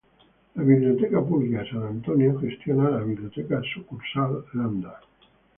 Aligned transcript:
La 0.55 0.63
Biblioteca 0.63 1.23
Pública 1.23 1.59
de 1.59 1.69
San 1.69 1.83
Antonio 1.83 2.39
gestiona 2.39 2.89
la 2.89 3.01
Biblioteca 3.03 3.61
Sucursal 3.71 4.45
Landa. 4.53 4.99